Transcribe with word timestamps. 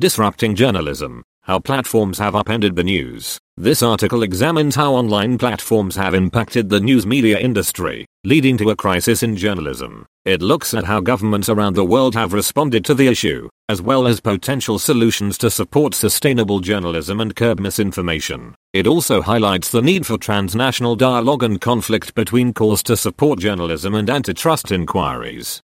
Disrupting 0.00 0.54
Journalism, 0.56 1.22
How 1.44 1.58
Platforms 1.58 2.18
Have 2.18 2.36
Upended 2.36 2.76
the 2.76 2.84
News. 2.84 3.36
This 3.56 3.82
article 3.82 4.22
examines 4.22 4.76
how 4.76 4.94
online 4.94 5.38
platforms 5.38 5.96
have 5.96 6.14
impacted 6.14 6.68
the 6.68 6.78
news 6.78 7.04
media 7.04 7.36
industry, 7.36 8.06
leading 8.22 8.56
to 8.58 8.70
a 8.70 8.76
crisis 8.76 9.24
in 9.24 9.34
journalism. 9.34 10.06
It 10.24 10.40
looks 10.40 10.72
at 10.72 10.84
how 10.84 11.00
governments 11.00 11.48
around 11.48 11.74
the 11.74 11.84
world 11.84 12.14
have 12.14 12.32
responded 12.32 12.84
to 12.84 12.94
the 12.94 13.08
issue, 13.08 13.48
as 13.68 13.82
well 13.82 14.06
as 14.06 14.20
potential 14.20 14.78
solutions 14.78 15.36
to 15.38 15.50
support 15.50 15.94
sustainable 15.94 16.60
journalism 16.60 17.18
and 17.18 17.34
curb 17.34 17.58
misinformation. 17.58 18.54
It 18.72 18.86
also 18.86 19.20
highlights 19.20 19.68
the 19.68 19.82
need 19.82 20.06
for 20.06 20.18
transnational 20.18 20.94
dialogue 20.94 21.42
and 21.42 21.60
conflict 21.60 22.14
between 22.14 22.54
calls 22.54 22.84
to 22.84 22.96
support 22.96 23.40
journalism 23.40 23.96
and 23.96 24.08
antitrust 24.08 24.70
inquiries. 24.70 25.60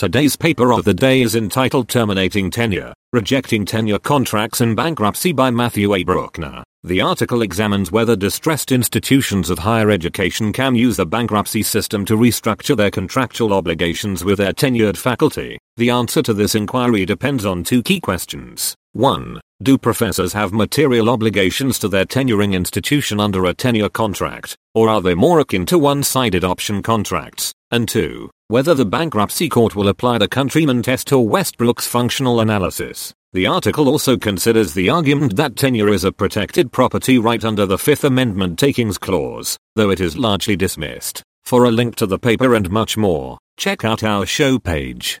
Today's 0.00 0.34
paper 0.34 0.72
of 0.72 0.86
the 0.86 0.94
day 0.94 1.20
is 1.20 1.36
entitled 1.36 1.90
Terminating 1.90 2.50
Tenure, 2.50 2.94
Rejecting 3.12 3.66
Tenure 3.66 3.98
Contracts 3.98 4.62
in 4.62 4.74
Bankruptcy 4.74 5.30
by 5.30 5.50
Matthew 5.50 5.92
A. 5.94 6.04
Bruckner. 6.04 6.62
The 6.84 7.02
article 7.02 7.42
examines 7.42 7.92
whether 7.92 8.16
distressed 8.16 8.72
institutions 8.72 9.50
of 9.50 9.58
higher 9.58 9.90
education 9.90 10.54
can 10.54 10.74
use 10.74 10.96
the 10.96 11.04
bankruptcy 11.04 11.62
system 11.62 12.06
to 12.06 12.16
restructure 12.16 12.74
their 12.74 12.90
contractual 12.90 13.52
obligations 13.52 14.24
with 14.24 14.38
their 14.38 14.54
tenured 14.54 14.96
faculty. 14.96 15.58
The 15.76 15.90
answer 15.90 16.22
to 16.22 16.32
this 16.32 16.54
inquiry 16.54 17.04
depends 17.04 17.44
on 17.44 17.62
two 17.62 17.82
key 17.82 18.00
questions. 18.00 18.74
1. 18.92 19.38
Do 19.62 19.76
professors 19.76 20.32
have 20.32 20.54
material 20.54 21.10
obligations 21.10 21.78
to 21.78 21.88
their 21.88 22.06
tenuring 22.06 22.54
institution 22.54 23.20
under 23.20 23.44
a 23.44 23.52
tenure 23.52 23.90
contract, 23.90 24.56
or 24.74 24.88
are 24.88 25.02
they 25.02 25.14
more 25.14 25.40
akin 25.40 25.66
to 25.66 25.78
one-sided 25.78 26.42
option 26.42 26.80
contracts? 26.80 27.52
And 27.70 27.88
2 27.88 28.30
whether 28.50 28.74
the 28.74 28.84
bankruptcy 28.84 29.48
court 29.48 29.76
will 29.76 29.86
apply 29.86 30.18
the 30.18 30.26
countryman 30.26 30.82
test 30.82 31.12
or 31.12 31.24
Westbrook's 31.24 31.86
functional 31.86 32.40
analysis. 32.40 33.14
The 33.32 33.46
article 33.46 33.88
also 33.88 34.16
considers 34.16 34.74
the 34.74 34.90
argument 34.90 35.36
that 35.36 35.54
tenure 35.54 35.88
is 35.88 36.02
a 36.02 36.10
protected 36.10 36.72
property 36.72 37.16
right 37.16 37.44
under 37.44 37.66
the 37.66 37.78
Fifth 37.78 38.02
Amendment 38.02 38.58
takings 38.58 38.98
clause, 38.98 39.56
though 39.76 39.90
it 39.90 40.00
is 40.00 40.18
largely 40.18 40.56
dismissed. 40.56 41.22
For 41.44 41.64
a 41.64 41.70
link 41.70 41.94
to 41.96 42.06
the 42.06 42.18
paper 42.18 42.56
and 42.56 42.68
much 42.70 42.96
more, 42.96 43.38
check 43.56 43.84
out 43.84 44.02
our 44.02 44.26
show 44.26 44.58
page. 44.58 45.20